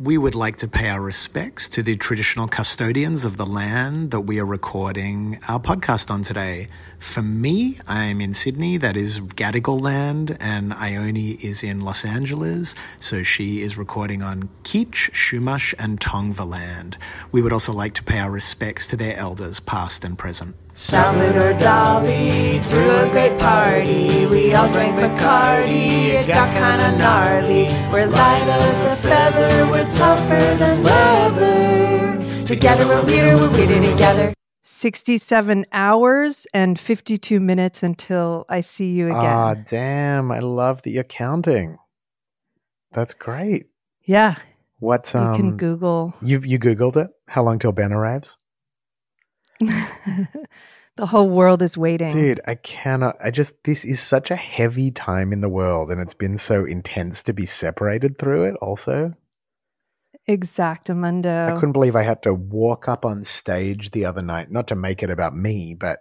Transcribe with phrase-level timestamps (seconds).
[0.00, 4.20] We would like to pay our respects to the traditional custodians of the land that
[4.20, 6.68] we are recording our podcast on today.
[7.00, 12.76] For me, I'm in Sydney, that is Gadigal land, and Ione is in Los Angeles,
[13.00, 16.96] so she is recording on Kizh, Chumash, and Tongva land.
[17.32, 20.54] We would also like to pay our respects to their elders, past and present.
[20.82, 24.26] Salvador Dali threw a great party.
[24.26, 26.10] We all drank Bacardi.
[26.14, 27.64] It got kinda gnarly.
[27.92, 29.66] We're light as a feather.
[29.72, 32.44] We're tougher than leather.
[32.44, 33.36] Together we're weirder.
[33.38, 34.32] We're weirder together.
[34.62, 39.18] 67 hours and 52 minutes until I see you again.
[39.18, 40.30] Ah, damn!
[40.30, 41.78] I love that you're counting.
[42.92, 43.66] That's great.
[44.04, 44.36] yeah,
[44.78, 45.34] What's you um?
[45.34, 46.14] can Google.
[46.22, 47.10] You you googled it?
[47.26, 48.38] How long till Ben arrives?
[50.96, 52.10] the whole world is waiting.
[52.10, 53.16] Dude, I cannot.
[53.22, 56.64] I just this is such a heavy time in the world, and it's been so
[56.64, 58.54] intense to be separated through it.
[58.62, 59.14] Also,
[60.28, 61.48] Exactamundo.
[61.48, 64.76] I couldn't believe I had to walk up on stage the other night, not to
[64.76, 66.00] make it about me, but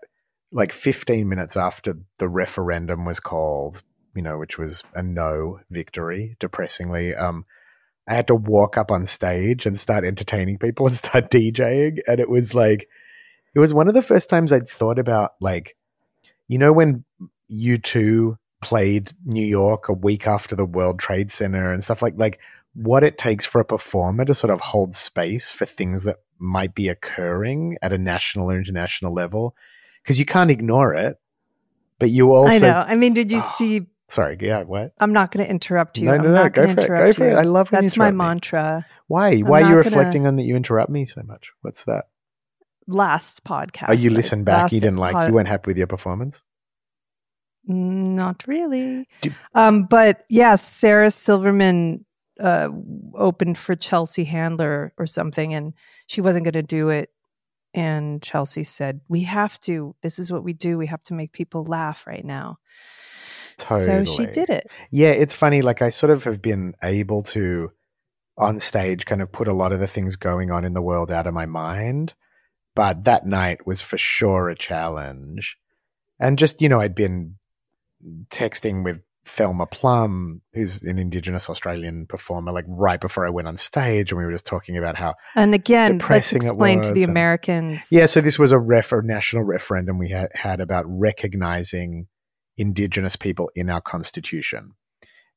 [0.52, 3.81] like 15 minutes after the referendum was called,
[4.16, 7.16] you know, which was a no victory, depressingly.
[7.16, 7.45] Um,
[8.05, 11.99] I had to walk up on stage and start entertaining people and start DJing.
[12.05, 12.89] And it was like,
[13.58, 15.75] it was one of the first times I'd thought about, like,
[16.47, 17.03] you know, when
[17.52, 22.39] U2 played New York a week after the World Trade Center and stuff like, like,
[22.75, 26.75] what it takes for a performer to sort of hold space for things that might
[26.75, 29.55] be occurring at a national or international level
[30.04, 31.17] because you can't ignore it
[31.98, 32.86] but you also I know.
[32.87, 33.87] I mean, did you Oh, see?
[34.10, 36.05] sorry yeah what I'm not going to interrupt you.
[36.05, 37.36] No, I'm no, no, not go going to for it, go interrupt for it.
[37.36, 38.17] I love when you That's my me.
[38.17, 38.86] mantra.
[39.08, 41.83] why why are you not gonna- reflecting on that you interrupt me so much what's
[41.86, 42.05] that
[42.87, 43.89] Last podcast.
[43.89, 46.42] oh you listened back you didn't like pod- you weren't happy with your performance
[47.65, 49.08] Not really.
[49.21, 52.05] Do- um, but yeah, Sarah Silverman
[52.39, 52.70] uh,
[53.14, 55.73] opened for Chelsea Handler or something, and
[56.08, 57.09] she wasn't going to do it.
[57.73, 59.95] And Chelsea said, "We have to.
[60.02, 60.77] This is what we do.
[60.77, 62.58] We have to make people laugh right now."
[63.58, 64.05] Totally.
[64.05, 64.67] So she did it.
[64.92, 65.61] Yeah, it's funny.
[65.61, 67.71] Like I sort of have been able to,
[68.37, 71.11] on stage, kind of put a lot of the things going on in the world
[71.11, 72.14] out of my mind.
[72.77, 75.58] But that night was for sure a challenge.
[76.20, 77.36] And just, you know, I'd been
[78.30, 83.58] texting with Thelma Plum, who's an Indigenous Australian performer, like right before I went on
[83.58, 84.11] stage.
[84.11, 87.87] And we were just talking about how, And again, let's explain to the and- Americans.
[87.92, 92.08] yeah, so this was a ref- a national referendum we had, had about recognizing
[92.58, 94.71] Indigenous people in our constitution.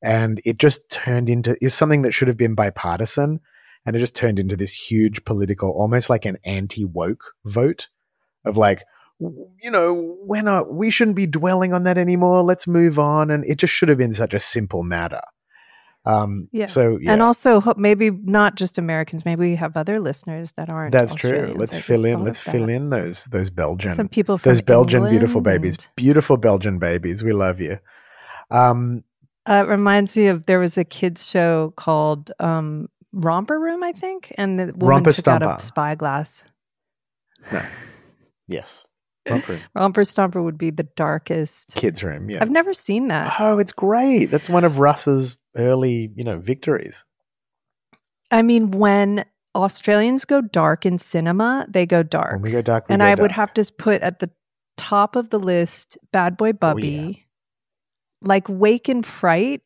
[0.01, 3.39] And it just turned into it's something that should have been bipartisan,
[3.85, 7.89] and it just turned into this huge political, almost like an anti-woke vote
[8.45, 8.83] of like,
[9.19, 12.43] you know, we're not, we shouldn't be dwelling on that anymore.
[12.43, 13.29] Let's move on.
[13.29, 15.21] And it just should have been such a simple matter.
[16.05, 16.65] Um, Yeah.
[16.65, 19.23] So yeah, And also, maybe not just Americans.
[19.23, 20.91] Maybe we have other listeners that aren't.
[20.91, 21.53] that's true.
[21.55, 22.23] Let's I fill in.
[22.23, 27.23] Let's fill in those those Belgian Some people those Belgian beautiful babies, beautiful Belgian babies.
[27.23, 27.77] We love you.
[28.49, 29.03] Um,
[29.47, 33.91] Uh, it reminds me of there was a kids show called um, Romper Room, I
[33.91, 36.43] think, and the woman Romper took out a spyglass.
[38.47, 38.85] yes,
[39.29, 39.59] Romper.
[39.75, 41.75] Romper Stomper would be the darkest.
[41.75, 42.29] kids room.
[42.29, 42.39] Yeah.
[42.41, 43.35] I've never seen that.
[43.39, 44.25] Oh, it's great.
[44.25, 47.03] That's one of Russ's early, you know, victories.
[48.31, 52.33] I mean, when Australians go dark in cinema, they go dark.
[52.33, 54.31] When we go dark, we and go I would have to put at the
[54.77, 57.27] top of the list Bad Boy oh, Bubby.
[58.23, 59.61] Like Wake in Fright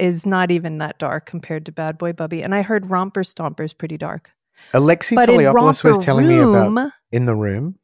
[0.00, 2.42] is not even that dark compared to Bad Boy Bubby.
[2.42, 4.30] And I heard Romper Stomper is pretty dark.
[4.74, 7.78] Alexi but Toliopoulos was telling Room, me about in the room.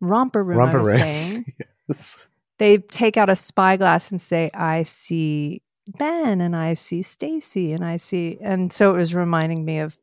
[0.00, 0.96] Romper Room, Romper room.
[0.98, 1.44] saying,
[1.88, 2.28] Yes.
[2.58, 5.62] they take out a spyglass and say, I see
[5.98, 8.38] Ben and I see Stacy and I see.
[8.42, 9.96] And so it was reminding me of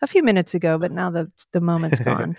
[0.00, 2.36] a few minutes ago, but now the, the moment's gone.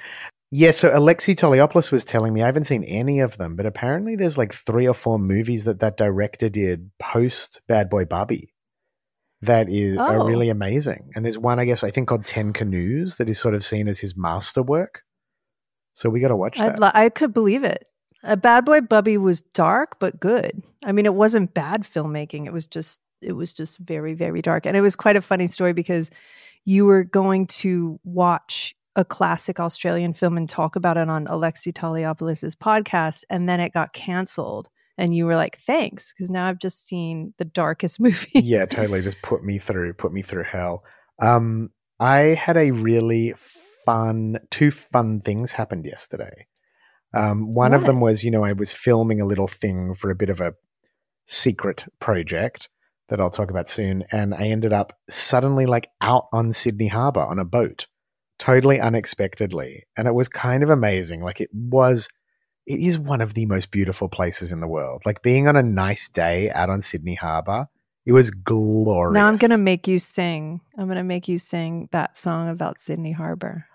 [0.56, 4.16] Yeah, so Alexi Toliopoulos was telling me I haven't seen any of them, but apparently
[4.16, 8.54] there's like three or four movies that that director did post Bad Boy Bubby
[9.42, 10.26] that is are Oh.
[10.28, 11.10] really amazing.
[11.16, 13.88] And there's one I guess I think called Ten Canoes that is sort of seen
[13.88, 15.02] as his masterwork.
[15.96, 16.74] So we got to watch that.
[16.74, 17.88] I'd li- I could believe it.
[18.22, 20.62] A Bad Boy Bubby was dark but good.
[20.86, 22.46] I mean, it wasn't bad filmmaking.
[22.46, 25.48] It was just it was just very very dark and it was quite a funny
[25.48, 26.12] story because
[26.64, 31.74] you were going to watch a classic Australian film and talk about it on Alexi
[31.74, 36.60] Toliopoulos' podcast and then it got canceled and you were like thanks because now I've
[36.60, 38.40] just seen the darkest movie.
[38.40, 39.02] yeah, totally.
[39.02, 40.84] Just put me through, put me through hell.
[41.22, 41.70] Um,
[42.00, 43.34] I had a really
[43.86, 46.48] fun, two fun things happened yesterday.
[47.14, 50.16] Um, one of them was, you know, I was filming a little thing for a
[50.16, 50.56] bit of a
[51.28, 52.70] secret project
[53.10, 57.22] that I'll talk about soon, and I ended up suddenly like out on Sydney Harbour
[57.22, 57.88] on a boat,
[58.40, 61.22] totally unexpectedly, and it was kind of amazing.
[61.22, 62.10] Like it was,
[62.66, 65.02] it is one of the most beautiful places in the world.
[65.06, 67.68] Like being on a nice day out on Sydney Harbour,
[68.06, 69.14] it was glorious.
[69.14, 70.62] now I'm going to make you sing.
[70.78, 73.66] I'm going to make you sing that song about Sydney Harbor.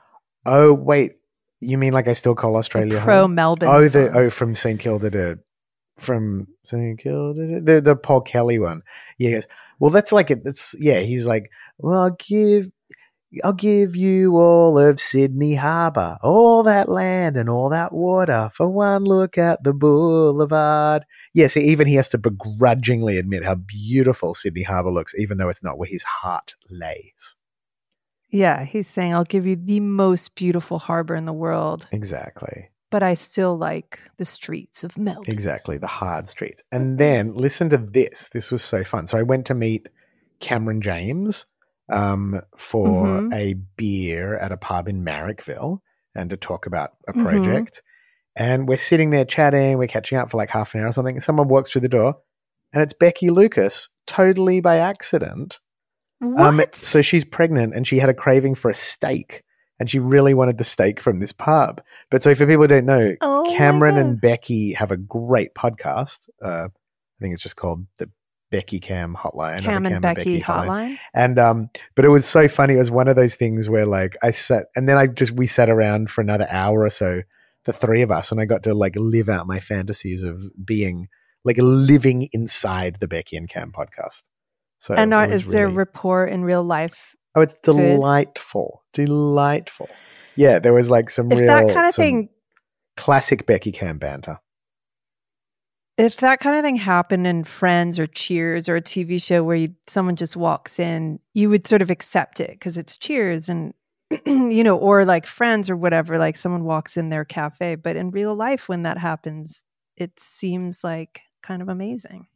[0.44, 1.12] Oh wait,
[1.60, 3.34] you mean like I still call Australia Pro home?
[3.34, 3.68] Melbourne.
[3.68, 5.38] Oh, the oh from St Kilda to
[5.98, 8.82] from St Kilda the the Paul Kelly one.
[9.18, 9.40] Yeah,
[9.78, 10.44] well, that's like it.
[10.44, 11.00] That's yeah.
[11.00, 12.70] He's like, well, I'll give.
[13.44, 18.68] I'll give you all of Sydney Harbour, all that land and all that water for
[18.68, 21.04] one look at the boulevard.
[21.34, 25.62] Yes, even he has to begrudgingly admit how beautiful Sydney Harbour looks, even though it's
[25.62, 27.36] not where his heart lays.
[28.30, 32.70] Yeah, he's saying, I'll give you the most beautiful harbor in the world, Exactly.
[32.90, 35.24] but I still like the streets of Melbourne.
[35.32, 36.62] Exactly, the hard streets.
[36.72, 38.30] And then listen to this.
[38.30, 39.06] This was so fun.
[39.06, 39.88] So I went to meet
[40.40, 41.44] Cameron James
[41.90, 43.34] um, for Mhm.
[43.34, 45.80] a beer at a pub in Marrickville
[46.14, 47.22] and to talk about a Mhm.
[47.22, 47.82] project.
[48.36, 51.16] And we're sitting there chatting, we're catching up for like half an hour or something.
[51.16, 52.16] And someone walks through the door
[52.72, 55.58] and it's Becky Lucas, totally by accident.
[56.20, 56.40] What?
[56.40, 59.44] Um, so she's pregnant and she had a craving for a steak.
[59.80, 61.80] And she really wanted the steak from this pub.
[62.10, 66.28] But so for people who don't know, Oh Cameron and Becky have a great podcast.
[66.44, 68.10] Uh, I think it's just called the
[68.50, 69.54] Becky Cam Hotline.
[69.54, 70.98] or the Cam and Becky hotline.
[71.14, 72.74] And um, but it was so funny.
[72.74, 75.46] It was one of those things where like I sat, and then I just we
[75.46, 77.22] sat around for another hour or so,
[77.64, 81.08] the three of us, and I got to like live out my fantasies of being
[81.44, 84.22] like living inside the Becky and Cam podcast.
[84.78, 87.14] So and are, is there really- rapport in real life?
[87.34, 87.76] Oh, it's Good.
[87.76, 89.88] delightful, delightful.
[90.34, 92.30] Yeah, there was like some If real that kind of thing,
[92.96, 94.38] classic Becky Cam banter.
[95.98, 99.56] If that kind of thing happened in Friends or Cheers or a TV show where
[99.56, 103.74] you, someone just walks in, you would sort of accept it because it's Cheers and
[104.26, 106.16] you know, or like Friends or whatever.
[106.16, 109.64] Like someone walks in their cafe, but in real life, when that happens,
[109.96, 112.28] it seems like kind of amazing.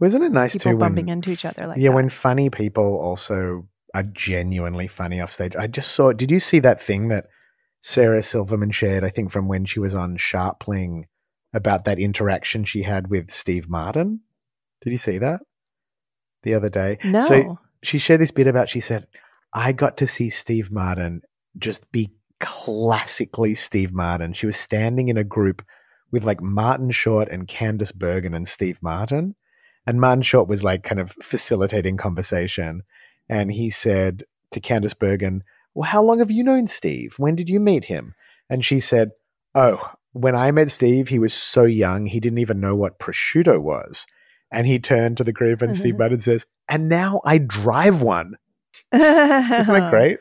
[0.00, 1.94] Wasn't it nice People too bumping when into each other like yeah, that.
[1.94, 5.54] when funny people also are genuinely funny off stage.
[5.54, 6.12] I just saw.
[6.12, 7.26] Did you see that thing that
[7.80, 9.04] Sarah Silverman shared?
[9.04, 11.04] I think from when she was on Scharpling
[11.54, 14.20] about that interaction she had with Steve Martin.
[14.82, 15.40] Did you see that
[16.42, 16.98] the other day?
[17.04, 17.22] No.
[17.22, 18.68] So she shared this bit about.
[18.68, 19.06] She said,
[19.54, 21.22] "I got to see Steve Martin
[21.56, 22.10] just be
[22.40, 25.62] classically Steve Martin." She was standing in a group
[26.10, 29.34] with like Martin Short and Candice Bergen and Steve Martin.
[29.86, 32.82] And Martin Short was like kind of facilitating conversation.
[33.28, 35.42] And he said to Candice Bergen,
[35.74, 37.14] Well, how long have you known Steve?
[37.18, 38.14] When did you meet him?
[38.48, 39.10] And she said,
[39.54, 43.60] Oh, when I met Steve, he was so young, he didn't even know what prosciutto
[43.60, 44.06] was.
[44.50, 45.98] And he turned to the group and Steve mm-hmm.
[45.98, 48.36] Martin says, And now I drive one.
[48.92, 50.18] Isn't that great?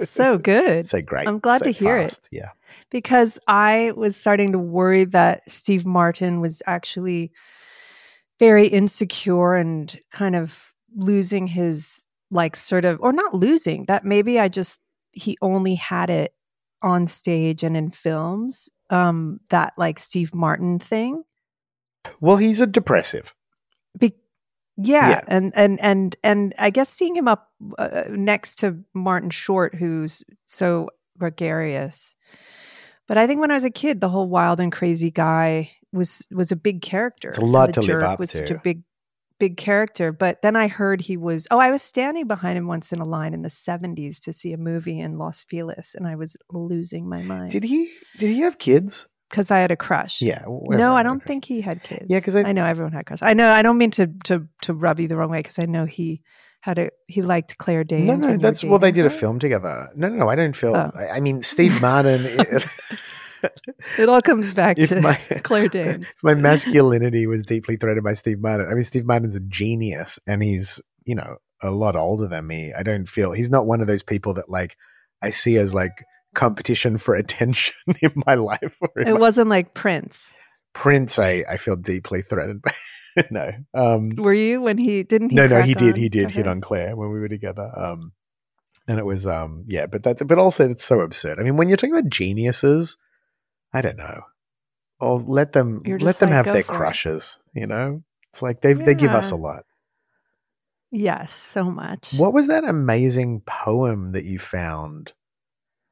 [0.00, 0.86] so good.
[0.86, 1.28] so great.
[1.28, 2.18] I'm glad so to hear it.
[2.32, 2.50] Yeah.
[2.90, 7.30] because I was starting to worry that Steve Martin was actually
[8.38, 14.40] very insecure and kind of losing his like sort of or not losing that maybe
[14.40, 14.80] I just
[15.12, 16.34] he only had it
[16.82, 21.22] on stage and in films um that like Steve Martin thing
[22.20, 23.34] Well, he's a depressive.
[23.98, 24.14] Be-
[24.76, 25.20] yeah, Yeah.
[25.28, 27.48] and and and and I guess seeing him up
[27.78, 32.14] uh, next to Martin Short, who's so gregarious.
[33.06, 36.24] But I think when I was a kid, the whole wild and crazy guy was
[36.30, 37.28] was a big character.
[37.28, 38.56] It's a lot to live up was such to.
[38.56, 38.82] a big
[39.38, 40.12] big character.
[40.12, 41.46] But then I heard he was.
[41.50, 44.52] Oh, I was standing behind him once in a line in the seventies to see
[44.52, 48.40] a movie in Los Feliz, and I was losing my mind Did he did he
[48.40, 49.06] have kids?
[49.30, 50.22] because I had a crush.
[50.22, 50.44] Yeah.
[50.46, 52.06] No, I don't think he had kids.
[52.08, 53.22] Yeah, 'cause I- I know everyone had crushes.
[53.22, 53.50] I know.
[53.50, 56.22] I don't mean to to to rub you the wrong way because I know he
[56.60, 58.06] had a he liked Claire Danes.
[58.06, 58.78] No, no, that's well.
[58.78, 59.88] They did a film together.
[59.96, 60.28] No, no, no.
[60.28, 60.76] I don't feel.
[60.76, 60.90] Oh.
[60.94, 62.38] I, I mean, Steve Martin.
[63.98, 66.14] It all comes back if to my Claire Danes.
[66.22, 68.66] my masculinity was deeply threatened by Steve Martin.
[68.70, 72.72] I mean, Steve Martin's a genius, and he's you know a lot older than me.
[72.76, 74.76] I don't feel he's not one of those people that like
[75.22, 78.76] I see as like competition for attention in my life.
[78.96, 80.34] It my- wasn't like Prince.
[80.74, 82.72] Prince, I, I feel deeply threatened by.
[83.30, 83.52] no.
[83.74, 85.96] Um, Were you when he didn't he no, no, he did.
[85.96, 87.70] He did hit on Claire when we were together.
[87.76, 88.12] Um,
[88.88, 91.38] and it was, um, yeah, but that's, but also it's so absurd.
[91.38, 92.96] I mean, when you're talking about geniuses,
[93.74, 94.22] I don't know.
[95.00, 98.02] Or let them, let just them have their for it." crushes, you know?
[98.32, 99.64] It's like they, they give us a lot.
[100.90, 102.14] Yes, so much.
[102.14, 105.12] What was that amazing poem that you found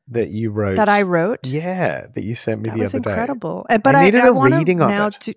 [0.09, 0.77] that you wrote?
[0.77, 1.47] that I wrote?
[1.47, 3.11] Yeah, that you sent me that the other day.
[3.11, 3.67] incredible.
[3.69, 5.17] But I, needed I a reading of now it.
[5.21, 5.35] do-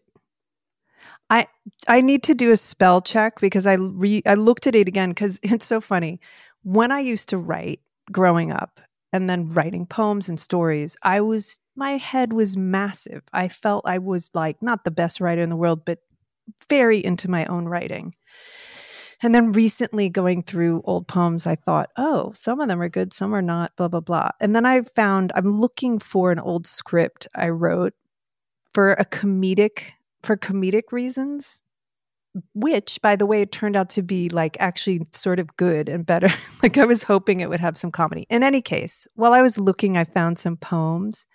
[1.30, 1.48] I
[1.88, 5.10] I need to do a spell check because I re I looked at it again
[5.10, 6.20] because it's so funny.
[6.64, 7.80] When I used to write
[8.12, 8.80] growing up
[9.16, 13.24] and then writing poems and stories, I was my head was massive.
[13.32, 16.00] I felt I was like not the best writer in the world, but
[16.70, 18.14] very into my own writing.
[19.24, 23.14] And then recently going through old poems, I thought, oh, some of them are good,
[23.14, 24.32] some are not, blah, blah, blah.
[24.42, 27.94] And then I found I'm looking for an old script I wrote
[28.74, 29.92] for a comedic,
[30.24, 31.62] for comedic reasons,
[32.54, 36.06] which, by the way, it turned out to be like actually sort of good and
[36.06, 36.30] better.
[36.64, 38.26] like I was hoping it would have some comedy.
[38.30, 41.26] In any case, while I was looking, I found some poems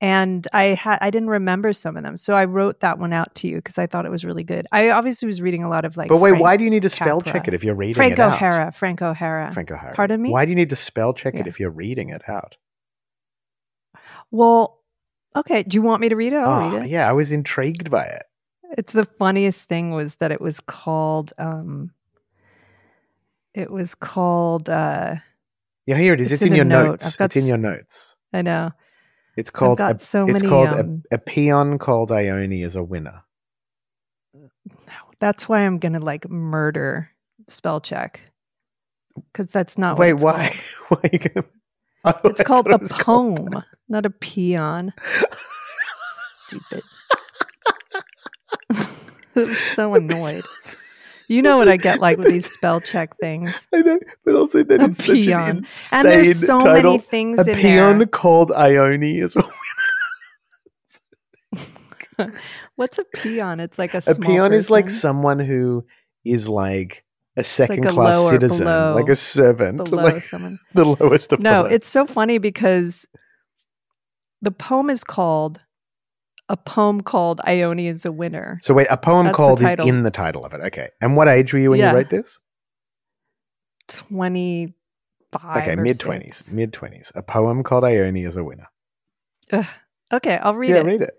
[0.00, 3.34] and I had I didn't remember some of them, so I wrote that one out
[3.36, 4.66] to you because I thought it was really good.
[4.70, 6.08] I obviously was reading a lot of like.
[6.08, 7.32] but wait, Frank why do you need to spell Capra.
[7.40, 8.38] check it if you're reading Frank it out?
[8.38, 8.72] Frank O'Hara?
[8.72, 9.52] Frank O'Hara.
[9.52, 9.94] Frank O'Hara.
[9.94, 10.30] Pardon me.
[10.30, 12.56] Why do you need to spell check it if you're reading it out?
[14.30, 14.78] Well,
[15.34, 15.62] okay.
[15.64, 16.36] Do you want me to read it?
[16.36, 16.90] I'll Oh, read ah, it.
[16.90, 18.22] yeah, I was intrigued by it.
[18.76, 21.32] It's the funniest thing was that it was called.
[21.38, 21.90] um
[23.54, 24.68] It was called.
[24.68, 25.16] uh
[25.86, 26.32] Yeah, here it is.
[26.32, 26.86] It's It's, in, in your note.
[26.90, 27.16] notes.
[27.16, 28.14] Got It's in your notes.
[28.32, 28.72] I know.
[29.36, 29.78] It's called.
[29.78, 33.22] got a, so it's many, called um, a, a peon called Ione is a winner.
[35.20, 37.08] That's why I'm gonna like murder
[37.48, 38.20] spell check
[39.32, 39.96] because that's not.
[39.98, 40.54] Wait, what why?
[40.88, 41.46] why are you gonna?
[42.04, 44.94] Oh, It's I called a it was called- poem, not a peon.
[46.46, 46.82] Stupid.
[49.38, 50.42] I'm so annoyed.
[51.28, 53.68] You know what I get like with these spell check things.
[53.74, 55.56] I know, but also that A such an peon.
[55.58, 56.92] insane And there's so title.
[56.92, 58.06] many things a in peon there.
[58.06, 59.42] called Ione is a
[62.76, 63.60] What's a peon?
[63.60, 65.84] It's like a A peon is like someone who
[66.24, 67.04] is like
[67.36, 70.58] a second a class lower citizen, below- like a servant, like someone.
[70.74, 73.06] the lowest of No, it's so funny because
[74.42, 75.60] the poem is called
[76.48, 78.60] a poem called Ione is a winner.
[78.62, 80.60] So wait, a poem That's called is in the title of it.
[80.66, 81.90] Okay, and what age were you when Yeah.
[81.90, 82.38] you wrote this?
[83.88, 84.74] Twenty
[85.32, 85.62] five.
[85.62, 87.12] Okay, mid twenties, mid twenties.
[87.14, 88.68] A poem called Ione is a winner.
[90.12, 90.84] Okay, I'll read yeah, it.
[90.86, 91.14] read it.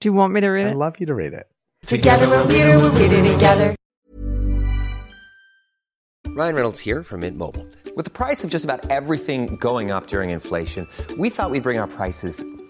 [0.00, 0.70] Do you want me to read it?
[0.70, 1.46] I'd love you to read it.
[1.86, 3.74] Together we're weirder, we're weirder together.
[6.28, 7.66] Ryan Reynolds here from Mint Mobile.
[7.96, 11.78] With the price of just about everything going up during inflation, we thought we'd bring
[11.78, 12.42] our prices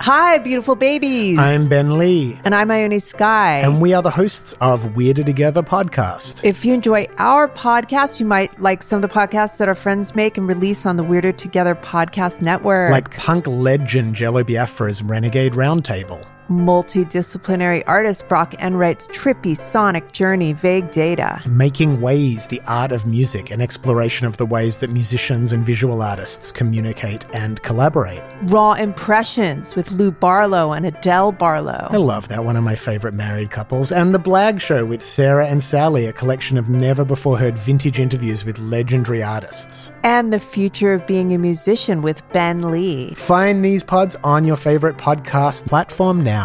[0.00, 1.38] Hi, beautiful babies.
[1.38, 3.58] I'm Ben Lee, and I'm Ione Skye.
[3.64, 6.44] and we are the hosts of Weirder Together podcast.
[6.44, 10.14] if you enjoy our podcast, you might like some of the podcasts that our friends
[10.14, 12.90] make and release on the Weirder Together podcast network.
[12.92, 16.24] like punk legend Jello Biafra's Renegade Roundtable.
[16.48, 21.42] Multidisciplinary artist Brock Enright's trippy sonic journey, vague data.
[21.46, 26.02] Making Ways, the art of music, an exploration of the ways that musicians and visual
[26.02, 28.22] artists communicate and collaborate.
[28.42, 31.88] Raw impressions with Lou Barlow and Adele Barlow.
[31.90, 33.90] I love that, one of my favorite married couples.
[33.90, 37.98] And The Blag Show with Sarah and Sally, a collection of never before heard vintage
[37.98, 39.90] interviews with legendary artists.
[40.02, 43.14] And the future of being a musician with Ben Lee.
[43.14, 46.35] Find these pods on your favorite podcast platform now.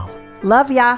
[0.43, 0.97] Love ya.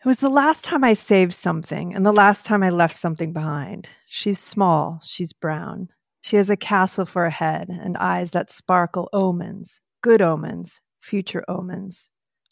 [0.00, 3.32] It was the last time I saved something and the last time I left something
[3.32, 3.88] behind.
[4.08, 5.90] She's small, she's brown.
[6.22, 11.44] She has a castle for a head and eyes that sparkle omens, good omens, future
[11.46, 12.08] omens,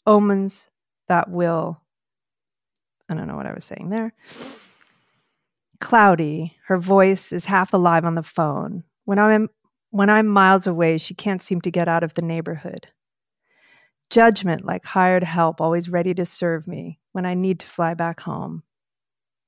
[0.07, 0.69] omens
[1.09, 1.81] that will.
[3.09, 4.13] I don't know what I was saying there.
[5.81, 8.83] Cloudy, her voice is half alive on the phone.
[9.03, 9.49] When I'm
[9.91, 12.87] when I'm miles away, she can't seem to get out of the neighborhood.
[14.09, 18.19] Judgment like hired help, always ready to serve me when I need to fly back
[18.19, 18.63] home.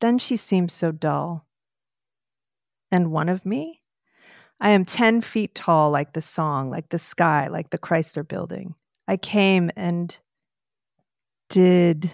[0.02, 1.46] Then she seems so dull.
[2.92, 3.82] And one of me?
[4.60, 8.76] I am 10 feet tall, like the song, like the sky, like the Chrysler building.
[9.08, 10.16] I came and
[11.50, 12.14] did.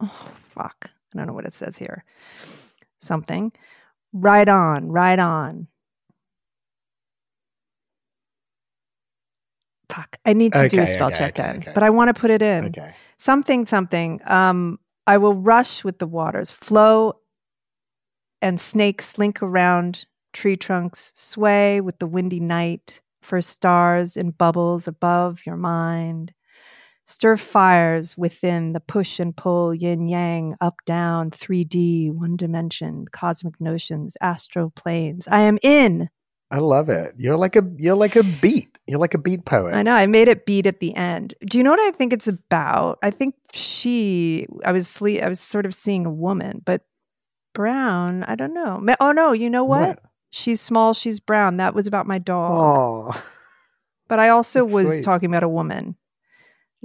[0.00, 0.90] Oh, fuck.
[1.14, 2.04] I don't know what it says here.
[3.00, 3.52] Something.
[4.12, 5.66] Right on, right on.
[9.88, 10.16] Fuck.
[10.24, 11.72] I need to do a spell okay, check okay, then, okay.
[11.72, 12.66] but I want to put it in.
[12.66, 12.92] Okay.
[13.18, 14.20] Something, something.
[14.26, 17.14] Um, I will rush with the waters, flow
[18.42, 24.86] and snakes slink around tree trunks, sway with the windy night for stars and bubbles
[24.86, 26.32] above your mind.
[27.06, 33.60] Stir fires within the push and pull, yin yang, up down, 3D, one dimension, cosmic
[33.60, 35.28] notions, astral planes.
[35.28, 36.08] I am in.
[36.50, 37.14] I love it.
[37.18, 38.78] You're like a you're like a beat.
[38.86, 39.74] You're like a beat poet.
[39.74, 39.92] I know.
[39.94, 41.34] I made it beat at the end.
[41.44, 42.98] Do you know what I think it's about?
[43.02, 44.46] I think she.
[44.64, 45.22] I was sleep.
[45.22, 46.82] I was sort of seeing a woman, but
[47.52, 48.22] brown.
[48.24, 48.80] I don't know.
[49.00, 49.32] Oh no!
[49.32, 49.98] You know what?
[50.30, 50.92] She's small.
[50.94, 51.56] She's brown.
[51.56, 52.52] That was about my dog.
[53.14, 53.22] Oh,
[54.08, 55.04] But I also That's was sweet.
[55.04, 55.96] talking about a woman,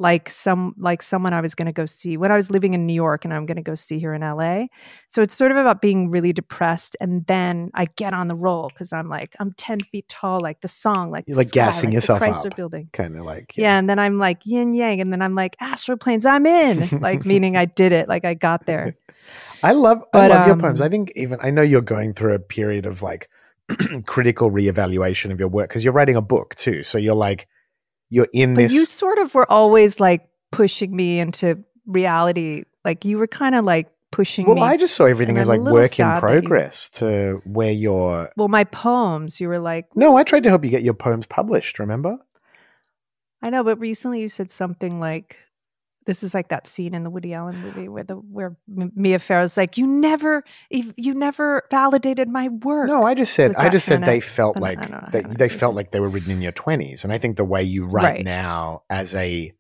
[0.01, 2.85] like some like someone I was going to go see when I was living in
[2.85, 4.69] New York, and I'm going to go see her in L.A.
[5.07, 8.69] So it's sort of about being really depressed, and then I get on the roll
[8.69, 11.89] because I'm like I'm ten feet tall, like the song, like You're like sky, gassing
[11.91, 12.55] like yourself the Chrysler up.
[12.55, 12.89] Building.
[12.93, 13.77] kind of like Yeah.
[13.77, 16.25] and then I'm like yin yang, and then I'm like astral planes.
[16.25, 18.95] I'm in, like meaning I did it, like I got there.
[19.63, 20.81] I love I But, love your um, poems.
[20.81, 23.29] I think even I know you're going through a period of like
[24.07, 26.83] critical reevaluation of your work because you're writing a book too.
[26.83, 27.47] So you're like
[28.11, 28.73] you're in But this.
[28.73, 32.65] you sort of were always like pushing me into reality.
[32.85, 34.47] Like you were kind of like pushing me.
[34.47, 34.61] well, me.
[34.61, 38.29] I just saw everything as like work in that you- progress to where you're.
[38.37, 41.25] well, my poems, you were like, No, I tried to help you get your poems
[41.25, 41.79] published.
[41.79, 42.17] Remember?
[43.41, 45.37] I know, but recently you said something like,
[46.05, 49.57] "This is like that scene in the Woody Allen movie where the where Mia Farrow's
[49.57, 54.03] like, you never, you never validated my work." No, I just said I just said
[54.03, 57.13] they felt like know, they, they felt like they were written in your twenties, and
[57.13, 58.25] I think the way you write Right.
[58.25, 59.53] now as a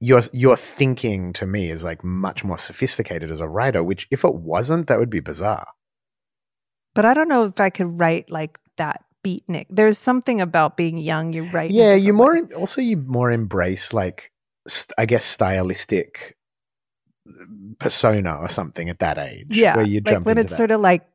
[0.00, 3.82] your your thinking to me is like much more sophisticated as a writer.
[3.82, 5.68] Which if it wasn't, that would be bizarre.
[6.94, 9.66] But I don't know if I could write like that beatnik.
[9.70, 11.32] There's something about being young.
[11.32, 11.70] You write.
[11.70, 14.32] Yeah, you more also you more embrace like
[14.98, 16.36] I guess stylistic
[17.78, 19.46] persona or something at that age.
[19.50, 20.56] Yeah, where you like jump when into it's that.
[20.56, 21.06] sort of like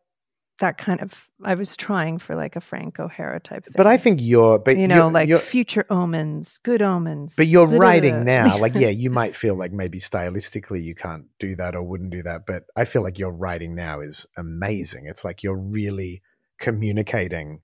[0.60, 1.28] that kind of.
[1.44, 3.74] I was trying for like a Frank O'Hara type thing.
[3.76, 7.36] But I think you're, but you know, like future omens, good omens.
[7.36, 7.88] but you're da-da-da-da.
[7.88, 8.58] writing now.
[8.58, 12.24] Like, yeah, you might feel like maybe stylistically you can't do that or wouldn't do
[12.24, 15.08] that, but I feel like your writing now is amazing.
[15.08, 16.22] It's like you're really
[16.60, 17.62] communicating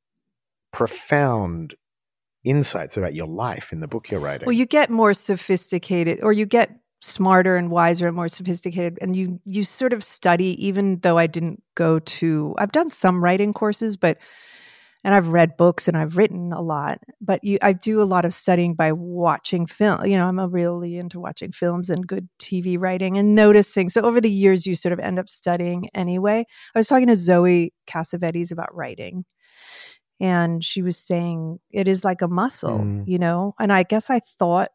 [0.71, 1.75] profound
[2.49, 4.45] insights about your life in the book you're writing.
[4.45, 9.15] Well, you get more sophisticated, or you get smarter and wiser and more sophisticated, and
[9.15, 10.65] you you sort of study.
[10.65, 14.17] Even though I didn't go to, I've done some writing courses, but
[15.03, 16.99] and I've read books and I've written a lot.
[17.21, 20.05] But you, I do a lot of studying by watching film.
[20.05, 23.89] You know, I'm really into watching films and good TV writing and noticing.
[23.89, 26.45] So over the years, you sort of end up studying anyway.
[26.75, 29.23] I was talking to Zoe Cassavetes about writing.
[30.19, 33.07] And she was saying it is like a muscle, Mm.
[33.07, 33.53] you know?
[33.59, 34.69] And I guess I thought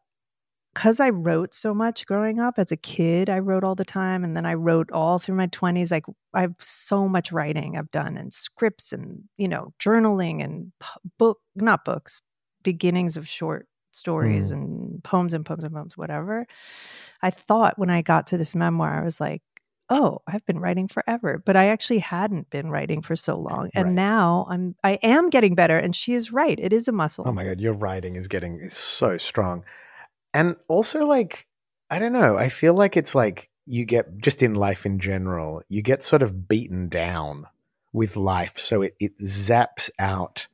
[0.73, 4.23] because I wrote so much growing up as a kid, I wrote all the time.
[4.23, 5.91] And then I wrote all through my 20s.
[5.91, 10.71] Like, I have so much writing I've done and scripts and, you know, journaling and
[11.19, 12.21] book, not books,
[12.63, 14.53] beginnings of short stories Mm.
[14.53, 16.47] and poems and poems and poems, whatever.
[17.21, 19.43] I thought when I got to this memoir, I was like,
[19.89, 23.69] oh, I've been writing forever, but I actually hadn't been writing for so long.
[23.75, 23.93] And Right.
[23.93, 25.77] now I'm, I am getting better.
[25.77, 26.57] And she is right.
[26.59, 27.25] It is a oh muscle.
[27.27, 29.63] Oh my god, your writing is getting is so strong.
[30.33, 31.47] And also like
[31.89, 35.61] I don't know, I feel like it's like you get just in life in general,
[35.69, 37.45] you get sort of beaten down
[37.91, 40.47] with life so it, it zaps out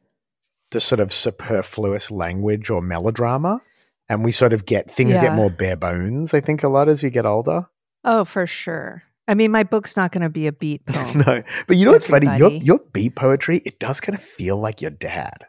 [0.71, 3.61] the sort of superfluous language or melodrama
[4.09, 5.21] and we sort of get things Yeah.
[5.21, 7.67] get more bare bones, I think a lot as we get older.
[8.03, 9.03] Oh, for sure.
[9.29, 11.23] I mean, my book's not going to be a beat poem.
[11.25, 11.43] no.
[11.67, 12.25] But you know what's funny?
[12.37, 15.45] Your your beat poetry, it does kind of feel like your dad.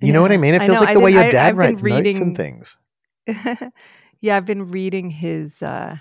[0.00, 0.54] You know what I mean?
[0.54, 0.84] It feels know.
[0.84, 2.76] like the way your dad been writes notes and things.
[4.20, 5.62] yeah, I've been reading his.
[5.62, 5.96] uh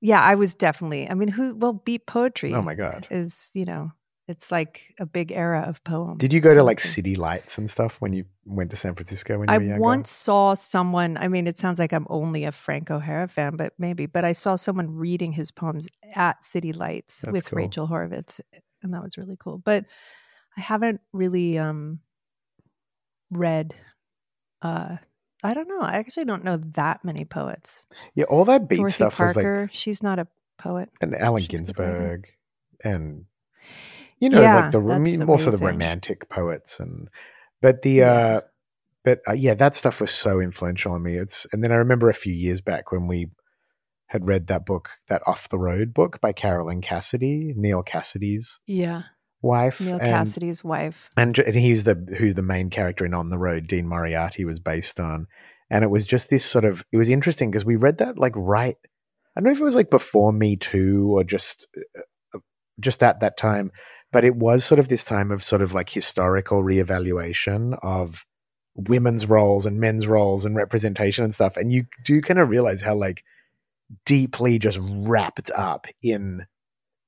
[0.00, 1.08] Yeah, I was definitely.
[1.08, 1.54] I mean, who?
[1.54, 2.52] Well, beat poetry.
[2.52, 3.06] Oh my god.
[3.10, 3.92] is you know,
[4.30, 6.18] it's like a big era of poems.
[6.18, 9.38] Did you go to like city lights and stuff when you went to San Francisco
[9.38, 9.76] when you I were younger?
[9.84, 11.16] I once saw someone.
[11.18, 14.06] I mean, it sounds like I'm only a Frank O'Hara fan, but maybe.
[14.06, 17.56] But I saw someone reading his poems at City Lights That's with cool.
[17.58, 18.40] Rachel Horovitz,
[18.82, 19.58] and that was really cool.
[19.58, 19.84] But
[20.56, 22.00] I haven't really um
[23.30, 23.74] read.
[24.62, 24.96] uh
[25.42, 25.80] I don't know.
[25.80, 27.86] I actually don't know that many poets.
[28.14, 29.52] yeah, all that beat Dorothy stuff Parker.
[29.52, 30.26] was like she's not a
[30.58, 30.90] poet.
[31.00, 31.92] and Allen she's a good writer.
[31.98, 32.28] Ginsberg
[32.84, 33.24] and
[34.20, 35.66] you know Yeah, like the I that's mean, more of amazing.
[35.66, 37.08] romantic poets and
[37.60, 38.12] but the Yeah.
[38.12, 38.40] uh
[39.02, 41.14] but uh, yeah, that stuff was so influential on me.
[41.16, 43.30] It's and then I remember a few years back when we
[44.08, 49.02] had read that book, that Off the Road book by Carolyn Cassady, Neal Cassady's Yeah.
[49.40, 49.80] wife.
[49.80, 51.08] Neal and, Cassady's wife.
[51.16, 54.60] and, and he's the who the main character in On the Road, Dean Moriarty, was
[54.60, 55.26] based on.
[55.70, 58.34] And it was just this sort of it was interesting because we read that like
[58.36, 58.76] right.
[59.34, 61.68] I don't know if it was like before Me Too or just
[62.34, 62.38] uh,
[62.80, 63.70] just at that time,
[64.12, 68.24] but it was sort of this time of sort of like historical reevaluation of
[68.74, 71.56] women's roles and men's roles and representation and stuff.
[71.56, 73.24] And you do kind of realize how like
[74.04, 76.46] deeply just wrapped up in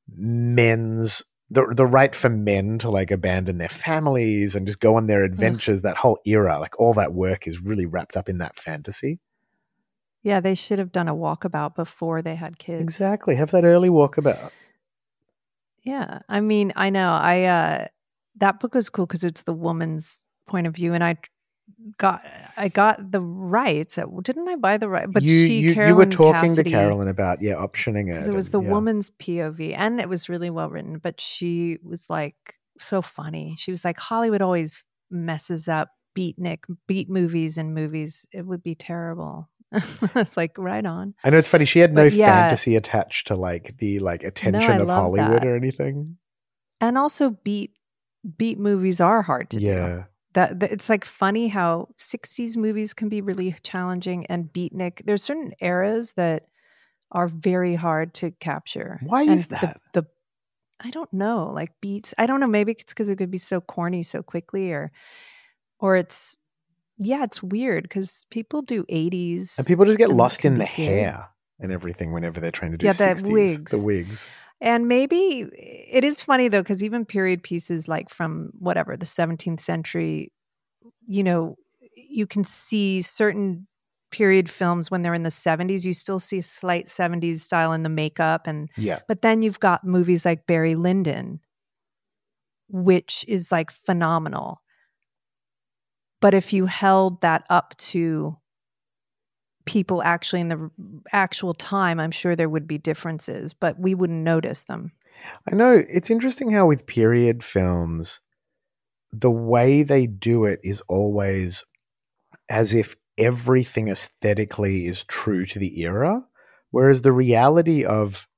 [0.08, 5.06] men's the the right for men to like abandon their families and just go on
[5.06, 5.82] their adventures.
[5.82, 9.20] That whole era, like all that work, is really wrapped up in that fantasy.
[10.22, 12.80] Yeah, they should have done a walkabout before they had kids.
[12.80, 13.34] Exactly.
[13.34, 14.50] Have that early walkabout.
[15.82, 16.20] Yeah.
[16.28, 17.10] I mean, I know.
[17.10, 17.86] I uh
[18.36, 21.16] that book was cool because it's the woman's point of view and I
[21.98, 22.22] got
[22.56, 23.98] I got the rights.
[24.22, 25.10] Didn't I buy the right?
[25.10, 28.28] But you, she you, you were talking Cassady, to Carolyn about yeah optioning it because
[28.28, 28.70] it was the yeah.
[28.70, 33.56] woman's POV and it was really well written, but she was like so funny.
[33.58, 38.26] She was like Hollywood always messes up beatnik beat movies and movies.
[38.32, 39.48] It would be terrible.
[40.14, 41.14] it's like right on.
[41.24, 41.64] I know it's funny.
[41.64, 42.26] She had no yeah.
[42.26, 45.46] fantasy attached to like the like attention I of Hollywood that.
[45.46, 46.16] or anything.
[46.80, 47.72] And also beat
[48.36, 49.64] beat movies are hard to do.
[49.64, 50.04] Yeah,
[50.34, 55.22] that, that it's like funny how 60s movies can be really challenging and beatnik there's
[55.22, 56.46] certain eras that
[57.10, 59.80] are very hard to capture Why And is the- that?
[59.92, 60.04] the,
[60.80, 63.60] i don't know like beats i don't know maybe it's because it could be so
[63.60, 64.90] corny so quickly or
[65.78, 66.34] or it's
[67.04, 71.28] yeah it's weird because people do 80s and people just get lost in the hair
[71.60, 73.70] and everything whenever they're trying to do Yeah, the wigs.
[73.70, 74.28] The wigs.
[74.60, 79.60] And maybe it is funny though, because even period pieces like from whatever the 17th
[79.60, 80.32] century,
[81.06, 81.56] you know,
[81.96, 83.66] you can see certain
[84.10, 87.82] period films when they're in the 70s, you still see a slight 70s style in
[87.82, 88.46] the makeup.
[88.46, 91.40] And, Yeah, but then you've got movies like Barry Lyndon,
[92.68, 94.62] which is like phenomenal.
[96.22, 98.38] But if you held that up to
[99.66, 100.70] people actually in the
[101.12, 104.92] actual time, I'm sure there would be differences, but we wouldn't notice them.
[105.50, 105.84] I know.
[105.88, 108.20] It's interesting how with period films,
[109.12, 111.64] the way they do it is always
[112.48, 116.22] as if everything aesthetically is true to the era,
[116.70, 118.28] whereas the reality of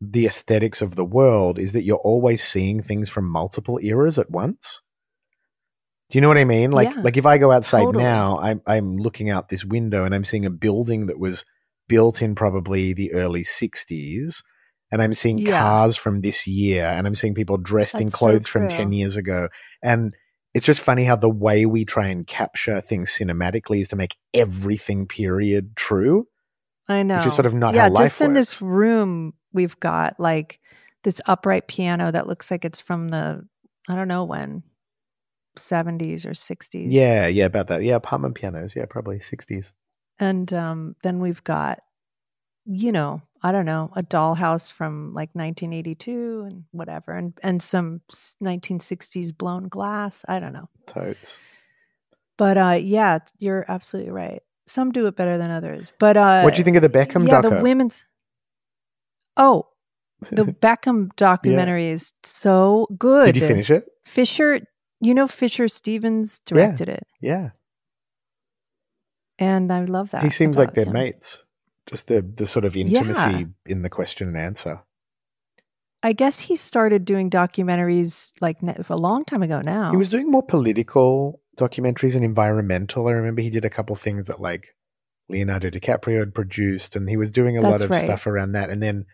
[0.00, 4.30] the aesthetics of the world is that you're always seeing things from multiple eras at
[4.30, 4.82] once.
[6.10, 6.70] Do you know what I mean?
[6.70, 8.04] Like, Yeah, like if I go outside totally.
[8.04, 11.44] now, I'm I'm looking out this window and I'm seeing a building that was
[11.88, 14.42] built in probably the early '60s,
[14.90, 15.58] and I'm seeing Yeah.
[15.58, 18.92] cars from this year, and I'm seeing people dressed in That's so clothes from ten
[18.92, 19.48] years ago,
[19.82, 20.14] and
[20.54, 24.16] it's just funny how the way we try and capture things cinematically is to make
[24.32, 26.26] everything period true.
[26.88, 27.16] I know.
[27.18, 30.58] Which is sort of not yeah, how life just in this room, we've got like
[31.04, 33.46] this upright piano that looks like it's from the,
[33.90, 34.62] I don't know when,
[35.58, 36.86] 70s or 60s.
[36.88, 37.82] Yeah, yeah, about that.
[37.82, 38.74] Yeah, apartment pianos.
[38.74, 39.72] Yeah, probably sixties.
[40.18, 41.80] And um, then we've got,
[42.66, 48.00] you know, I don't know, a dollhouse from like 1982 and whatever, and, and some
[48.10, 50.24] 1960s blown glass.
[50.28, 50.68] I don't know.
[50.86, 51.36] Totes.
[52.36, 54.42] But uh, yeah, you're absolutely right.
[54.66, 55.92] Some do it better than others.
[55.98, 57.56] But uh, what do you think of the Beckham yeah, doco?
[57.56, 58.04] the women's.
[59.36, 59.68] Oh,
[60.30, 63.26] the Beckham documentary is so good.
[63.26, 63.88] Did you finish it?
[64.04, 64.60] Fisher,
[65.00, 67.50] you know, Fisher Stevens directed it, Yeah,
[69.38, 70.24] and I love that.
[70.24, 70.92] he seems like they're him.
[70.92, 71.42] mates.
[71.88, 74.80] Just the the sort of intimacy in the question and answer.
[76.02, 79.90] I guess he started doing documentaries like ne- a long time ago now.
[79.90, 83.08] He was doing more political documentaries and environmental.
[83.08, 84.76] I remember he did a couple things that like
[85.28, 88.00] Leonardo DiCaprio had produced, and he was doing a lot of right.
[88.00, 88.70] stuff around that.
[88.70, 89.06] And then,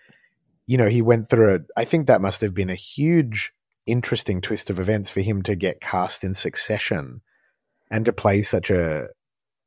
[0.67, 1.61] you know, he went through a.
[1.77, 3.54] I think that must have been a huge,
[3.87, 7.21] interesting twist of events for him to get cast in Succession,
[7.91, 9.09] and to play such a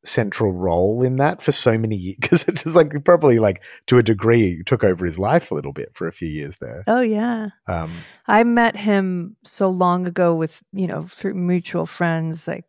[0.04, 3.98] central role in that for so many years because it just like probably like to
[3.98, 6.84] a degree took over his life a little bit for a few years there.
[6.88, 7.92] Oh yeah, um
[8.28, 12.66] I met him so long ago with you know through mutual friends, like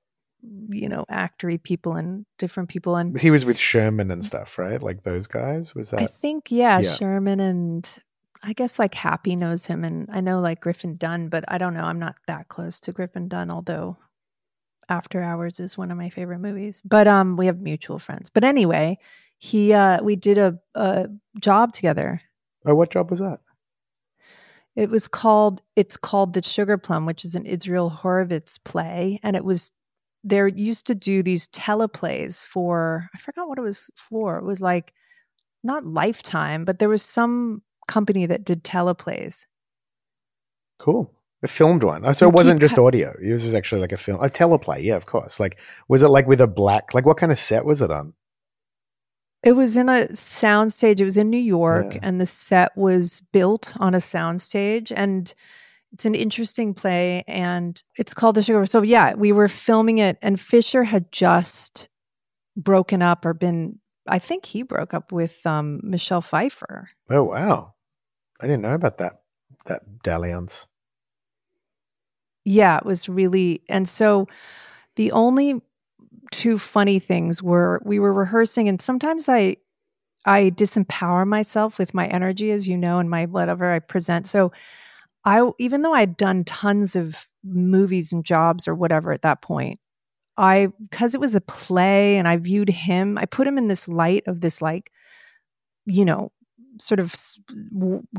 [0.68, 4.82] you know actory people and different people, and he was with sherman and stuff right?
[4.82, 5.74] Like those guys?
[5.74, 6.94] Was that I think yeah, yeah.
[6.94, 7.98] Sherman and
[8.42, 11.74] I guess like Happy knows him, and I know like Griffin Dunne, but I don't
[11.74, 11.82] know.
[11.84, 13.96] I'm not that close to Griffin Dunne, although
[14.88, 16.80] After Hours is one of my favorite movies.
[16.84, 18.30] But um, we have mutual friends.
[18.30, 18.98] But anyway,
[19.38, 21.08] he uh, we did a, a
[21.40, 22.20] job together.
[22.66, 23.40] oh what job was that
[24.76, 29.34] It was called it's called The Sugar Plum, which is an Israel Horovitz play, and
[29.36, 29.72] it was
[30.24, 34.38] there used to do these teleplays for I forgot what it was for.
[34.38, 34.92] It was like
[35.64, 39.46] not Lifetime, but there was some company that did teleplays.
[40.78, 41.12] Cool.
[41.42, 42.04] A filmed one.
[42.04, 43.14] Oh, so You it wasn't just ca- audio.
[43.22, 44.22] It was actually like a film.
[44.22, 44.82] A teleplay.
[44.82, 45.38] Yeah, of course.
[45.40, 48.12] Like, was it like with a black, like what kind of set was it on?
[49.44, 51.00] It was in a soundstage.
[51.00, 52.00] It was in New York, Yeah.
[52.02, 54.92] and the set was built on a soundstage.
[54.94, 55.32] And
[55.92, 58.66] it's an interesting play, and it's called The Sugar.
[58.66, 61.88] So yeah, we were filming it, and Fisher had just
[62.56, 63.78] broken up or been.
[64.08, 66.88] I think he broke up with um, Michelle Pfeiffer.
[67.10, 67.74] Oh, wow.
[68.40, 69.22] I didn't know about that,
[69.66, 70.66] that dalliance.
[72.44, 73.62] Yeah, it was really.
[73.68, 74.26] And so
[74.96, 75.60] the only
[76.30, 79.56] two funny things were we were rehearsing, and sometimes I
[80.24, 84.26] I disempower myself with my energy, as you know, and my whatever I present.
[84.26, 84.52] So
[85.24, 89.80] I, even though I'd done tons of movies and jobs or whatever at that point,
[90.36, 93.88] I, because it was a play and I viewed him, I put him in this
[93.88, 94.92] light of this, like,
[95.86, 96.32] you know,
[96.80, 97.14] sort of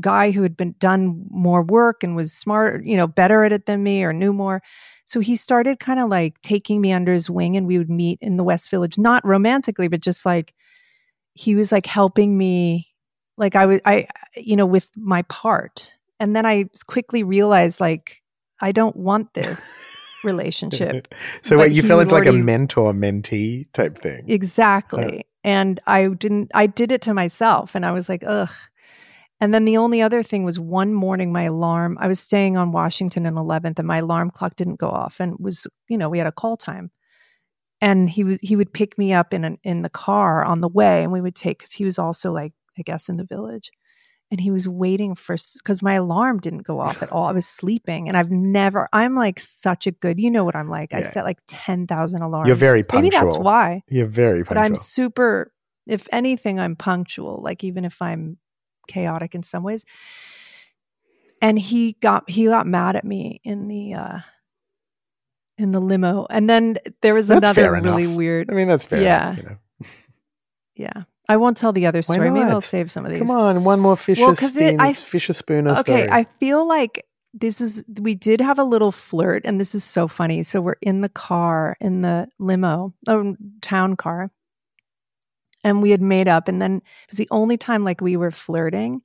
[0.00, 3.66] guy who had been done more work and was smart, you know, better at it
[3.66, 4.62] than me or knew more.
[5.04, 8.18] So he started kind of like taking me under his wing and we would meet
[8.20, 10.54] in the West Village, not romantically, but just like
[11.34, 12.88] he was like helping me
[13.36, 15.94] like I was I you know with my part.
[16.20, 18.22] And then I quickly realized like
[18.60, 19.86] I don't want this
[20.24, 21.12] relationship.
[21.42, 24.24] so wait, you fell had into like a mentor mentee type thing.
[24.28, 25.20] Exactly.
[25.20, 28.50] Uh, And I didn't I did it to myself and I was like, ugh.
[29.40, 32.72] And then the only other thing was one morning my alarm, I was staying on
[32.72, 36.18] Washington and 11th and my alarm clock didn't go off and was, you know, we
[36.18, 36.90] had a call time.
[37.80, 40.68] And he was he would pick me up in an, in the car on the
[40.68, 43.70] way and we would take cuz he was also like I guess in the village.
[44.30, 47.24] And he was waiting for cuz my alarm didn't go off at all.
[47.26, 50.68] I was sleeping and I've never I'm like such a good, you know what I'm
[50.70, 50.94] like.
[50.94, 52.46] I set like 10,000 alarms.
[52.46, 53.02] You're very punctual.
[53.02, 54.56] Maybe that's why You're very but.
[54.56, 55.52] I'm super.
[55.86, 57.40] If anything, I'm punctual.
[57.42, 58.38] Like even if I'm
[58.86, 59.84] chaotic in some ways.
[61.42, 64.18] And he got he got mad at me in the uh
[65.56, 68.16] in the limo, and then there was That's another really enough.
[68.16, 68.50] weird.
[68.50, 69.02] I mean, that's fair.
[69.02, 69.32] Yeah.
[69.32, 69.56] enough, you know.
[70.76, 72.28] Yeah, I won't tell the other story.
[72.30, 73.20] Maybe I'll save some of these.
[73.20, 76.10] Come on, one more Fisher Well, 'cause it- I- Fisher Spooner okay, story.
[76.10, 80.08] I feel like this is we did have a little flirt, and this is so
[80.08, 80.42] funny.
[80.42, 84.32] So we're in the car in the limo, oh, town car,
[85.62, 88.32] and we had made up, and then it was the only time like we were
[88.32, 89.02] flirting.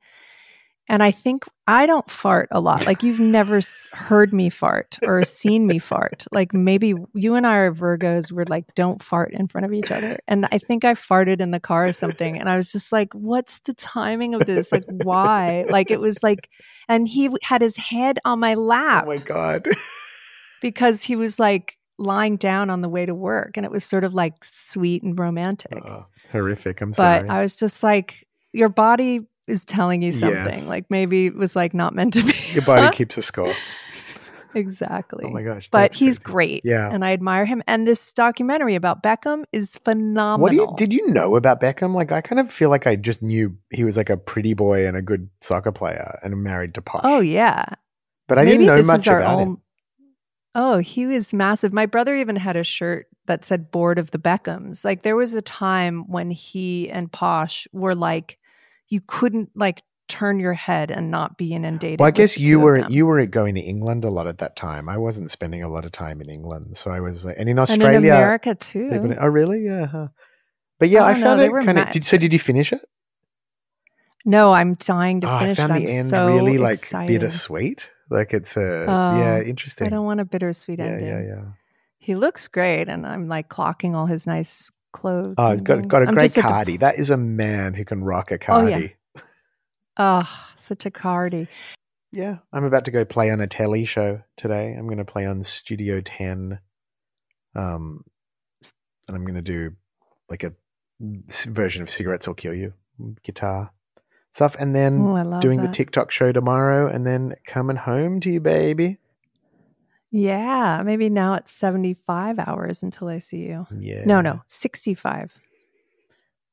[0.88, 2.86] And I think I don't fart a lot.
[2.86, 3.60] Like you've never
[3.92, 6.26] heard me fart or seen me fart.
[6.32, 8.32] Like maybe you and I are Virgos.
[8.32, 10.20] We're like, don't fart in front of each other.
[10.28, 12.40] And I think I farted in the car or something.
[12.40, 14.72] And I was just like, what's the timing of this?
[14.72, 15.66] Like, why?
[15.70, 16.50] Like it was like,
[16.88, 19.68] and he had his head on my lap oh my god.
[20.62, 23.58] because he was like lying down on the way to work.
[23.58, 25.84] And it was sort of like sweet and romantic.
[25.84, 26.80] Oh, horrific.
[26.82, 27.24] I'm but sorry.
[27.24, 30.36] But I was just like, your body is telling you something.
[30.60, 30.68] Yes.
[30.68, 32.34] Like maybe it was like not meant to be.
[32.54, 33.54] Your body keeps a score.
[34.54, 35.26] exactly.
[35.26, 35.70] Oh my gosh.
[35.70, 36.34] But he's crazy.
[36.34, 36.62] great.
[36.66, 36.90] Yeah.
[36.92, 37.62] And I admire him.
[37.68, 40.40] And this documentary about Beckham is phenomenal.
[40.40, 41.94] What do you, did you know about Beckham?
[41.94, 44.88] Like, I kind of feel like I just knew he was like a pretty boy
[44.88, 47.02] and a good soccer player and married to Posh.
[47.04, 47.66] Oh yeah.
[48.28, 49.62] but I Maybe didn't know much about own- him.
[50.58, 51.74] Oh, he was massive.
[51.74, 54.86] My brother even had a shirt that said bored of the Beckhams.
[54.86, 58.38] Like there was a time when he and Posh were like
[58.90, 62.00] you couldn't like turn your head and not be inundated.
[62.00, 64.88] Well, I guess you were you were going to England a lot at that time.
[64.88, 67.58] I wasn't spending a lot of time in England, so I was like, and in
[67.58, 68.90] Australia, and in America too.
[68.90, 69.66] been- oh, really?
[69.66, 69.88] Yeah.
[69.88, 70.08] huh.
[70.80, 71.92] But yeah, oh, I I, don't know, found it kind of.
[71.92, 72.82] Did, so did you finish it?
[74.26, 75.58] No, I'm dying to Oh, I finish.
[75.58, 75.86] found it.
[75.86, 77.08] the I'm end so really like excited.
[77.22, 77.90] bittersweet.
[78.10, 79.88] Like it's a Oh, yeah, interesting.
[79.88, 81.08] I don't want a bittersweet yeah, ending.
[81.08, 81.44] yeah, yeah.
[81.98, 85.36] He looks great, and I'm like clocking all his nice clothes.
[85.38, 85.88] Oh, he's got things.
[85.88, 86.78] got a I'm great just a dep- cardi.
[86.78, 88.96] That is a man who can rock a Oh, cardi.
[89.16, 89.22] yeah.
[89.98, 91.48] Oh, such a cardi.
[92.12, 94.74] Yeah, I'm about to go play on a telly show today.
[94.74, 96.60] I'm going to play on Studio 10.
[97.56, 98.04] Um,
[99.08, 99.76] and I'm going to do
[100.30, 100.54] like a
[101.00, 102.74] version of Cigarettes Will Kill You
[103.24, 103.72] guitar
[104.32, 104.56] stuff.
[104.60, 105.68] And then Oh, love doing the.
[105.68, 108.98] TikTok show tomorrow and then coming home to you, baby.
[110.18, 113.68] Yeah, maybe now it's 75 hours until I see you.
[113.78, 114.06] Yeah.
[114.06, 115.34] No, no, 65.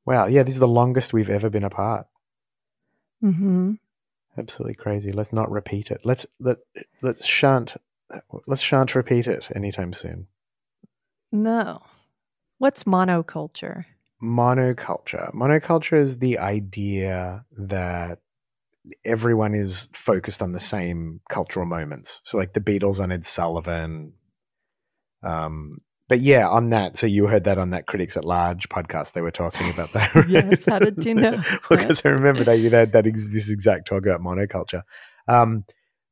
[0.04, 0.26] Wow.
[0.26, 2.08] Yeah, this is the longest we've ever been apart.
[3.22, 3.74] Mm-hmm.
[4.36, 5.12] Absolutely crazy.
[5.12, 6.00] Let's not repeat it.
[6.02, 6.56] Let's let
[7.02, 7.76] let's shan't
[8.48, 10.26] let's shan't repeat it anytime soon.
[11.30, 11.82] No.
[12.58, 13.84] What's monoculture?
[14.22, 15.32] monoculture.
[15.34, 18.20] Monoculture is the idea that
[19.04, 22.20] everyone is focused on the same cultural moments.
[22.24, 24.14] So, like the Beatles on Ed Sullivan,
[25.22, 29.12] um, but yeah, on that, so you heard that on that Critics at Large podcast,
[29.12, 30.12] they were talking about that.
[30.28, 31.42] Yes, did you know?
[31.70, 34.82] because I remember they, they had that ex- this exact talk about monoculture.
[35.28, 35.64] Um,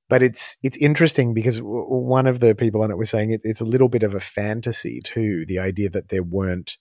[0.08, 3.42] but it's it's interesting because w- one of the people on it was saying it,
[3.44, 5.44] it's a little bit of a fantasy too.
[5.46, 6.78] The idea that there weren't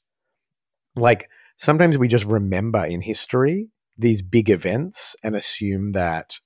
[0.95, 3.67] like sometimes we just remember in history
[3.99, 6.39] these big events and assume that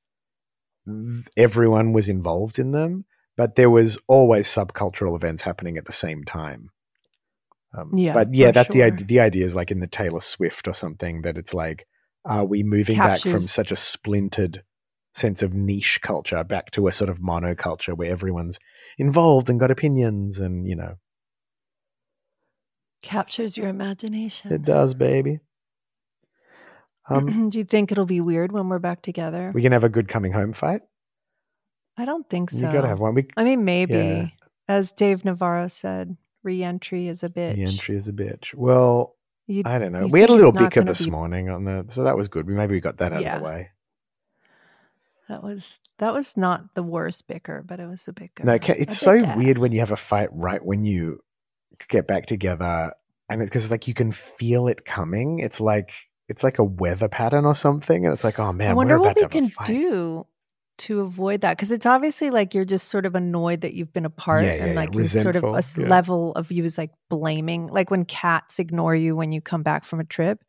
[1.37, 3.05] everyone was involved in them,
[3.37, 6.69] but there was always subcultural events happening at the same time.
[7.77, 9.05] Um, Yeah, but yeah, that's the idea.
[9.05, 11.87] The idea is like in the Taylor Swift or something that it's like,
[12.25, 14.63] are we moving back from such a splintered
[15.15, 18.59] sense of niche culture back to a sort of monoculture where everyone's
[18.97, 20.95] involved and got opinions and you know
[23.03, 24.53] Captures your imagination.
[24.53, 25.39] it does, baby.
[27.09, 29.51] Um, Do you think it'll be weird when we're back together?
[29.53, 30.81] we can have a good coming home fight.
[31.97, 32.57] I don't think so.
[32.57, 33.13] You got to have one.
[33.13, 33.93] We I mean, maybe.
[33.93, 34.27] Yeah.
[34.67, 37.55] As Dave Navarro said, re-entry is a bitch.
[37.55, 38.53] the entry is a bitch.
[38.55, 40.07] Well, You- I don't know.
[40.07, 42.47] We had a little bicker this be- morning on the, so that was good.
[42.47, 43.35] We maybe we got that out Yeah.
[43.35, 43.69] of the way.
[45.29, 48.43] That was that was not the worst bicker, but it was a bicker.
[48.43, 49.37] No, it's so bicker.
[49.37, 51.19] weird when you have a fight right when you
[51.87, 52.93] get back together,
[53.29, 55.39] and because it's like you can feel it coming.
[55.39, 55.93] It's like
[56.27, 59.15] it's like a weather pattern or something, and it's like, oh man, I wonder what
[59.15, 60.25] we to have a can do
[60.79, 64.05] to avoid that because it's obviously like you're just sort of annoyed that you've been
[64.05, 64.79] apart Yeah, yeah, and yeah.
[64.79, 65.87] like you sort of a yeah.
[65.87, 69.85] level of you is like blaming like when cats ignore you when you come back
[69.85, 70.43] from a trip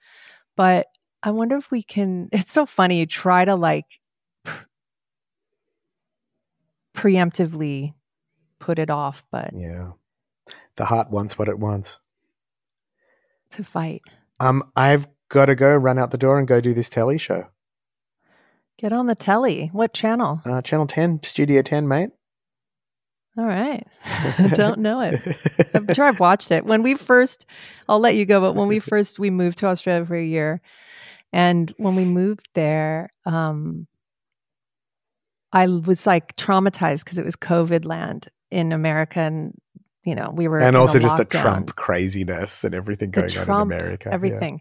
[0.56, 0.86] but
[1.22, 3.84] i wonder if we can it's so funny you try to like
[4.44, 4.64] pre-
[6.94, 7.92] preemptively
[8.58, 9.90] put it off but Yeah,
[10.76, 11.98] the heart wants what it wants.
[13.50, 14.00] to fight
[14.40, 17.46] Um, I've got to go run out the door and go do this telly show.
[18.78, 22.10] get on the telly what channel Uh, Channel Ten, Studio Ten, mate.
[23.38, 23.86] all right
[24.54, 25.20] don't know it
[25.74, 26.64] I'm sure I've watched it.
[26.64, 27.46] When we first,
[27.88, 30.60] I'll let you go, but when we first we moved to Australia for a year,
[31.32, 33.86] and when we moved there, um,
[35.52, 39.52] I was like traumatized because it was COVID land in America, and
[40.04, 41.24] you know we were and also just the.
[41.24, 44.08] Trump craziness and everything going Trump, on in America.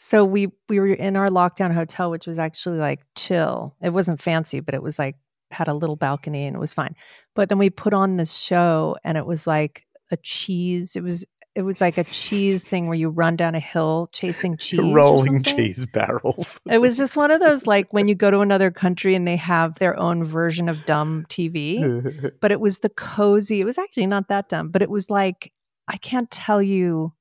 [0.00, 3.74] So we we were in our lockdown hotel, which was actually like chill.
[3.82, 5.16] It wasn't fancy, but it was like
[5.50, 6.94] had a little balcony and it was fine.
[7.34, 10.94] But then we put on this show, and it was like a cheese.
[10.94, 14.56] It was it was like a cheese thing where you run down a hill chasing
[14.58, 16.60] cheese, rolling cheese barrels.
[16.70, 19.34] It was just one of those like when you go to another country and they
[19.34, 23.60] have their own version of dumb TV but it was the cozy.
[23.60, 25.52] It was actually not that dumb, but it was like
[25.88, 27.14] I can't tell you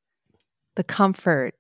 [0.76, 1.56] the comfort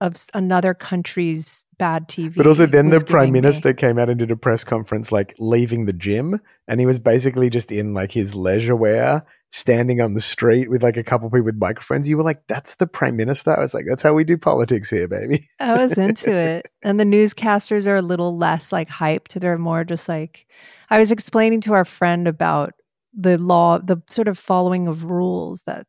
[0.00, 2.34] of another country's bad TV.
[2.34, 3.40] But also, then the prime giving me.
[3.40, 6.98] minister came out and did a press conference, like leaving the gym, and he was
[6.98, 11.28] basically just in like his leisure wear, standing on the street with like a couple
[11.30, 12.08] people with microphones.
[12.08, 14.90] You were like, "That's the prime minister." I was like, "That's how we do politics
[14.90, 19.40] here, baby." I was into it, and the newscasters are a little less like hyped.
[19.40, 20.46] They're more just like
[20.90, 22.74] I was explaining to our friend about
[23.14, 25.86] the law, the sort of following of rules that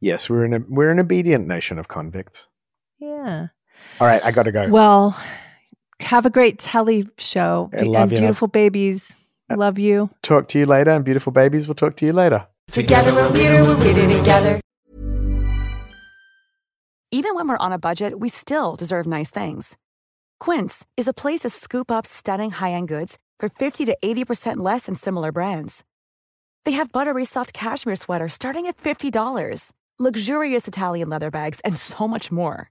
[0.00, 2.48] yes, we're in a we're an obedient nation of convicts.
[2.98, 3.48] Yeah.
[4.00, 4.68] All right, I got to go.
[4.68, 5.18] Well,
[6.00, 8.18] have a great telly show I love and you.
[8.18, 9.16] beautiful babies.
[9.48, 10.10] I Love you.
[10.22, 11.68] talk to you later, and beautiful babies.
[11.68, 12.46] We'll talk to you later.
[12.68, 14.60] Together we're weirder, we're weirder together.
[17.12, 19.76] Even when we're on a budget, we still deserve nice things.
[20.40, 24.86] Quince is a place to scoop up stunning high-end goods for 50 to 80% less
[24.86, 25.84] than similar brands.
[26.64, 32.08] They have buttery soft cashmere sweaters starting at $50, luxurious Italian leather bags, and so
[32.08, 32.70] much more.